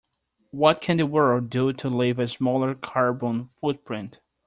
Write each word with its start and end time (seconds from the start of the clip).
What 0.49 0.81
can 0.81 0.97
the 0.97 1.05
world 1.05 1.51
do 1.51 1.73
to 1.73 1.87
leave 1.87 2.17
a 2.17 2.27
smaller 2.27 2.73
carbon 2.73 3.49
footprint? 3.61 4.19